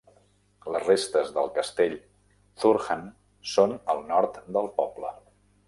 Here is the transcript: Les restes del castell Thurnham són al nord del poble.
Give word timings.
Les 0.75 0.87
restes 0.91 1.29
del 1.35 1.51
castell 1.57 1.93
Thurnham 2.63 3.05
són 3.53 3.79
al 3.97 4.05
nord 4.11 4.43
del 4.59 4.75
poble. 4.83 5.17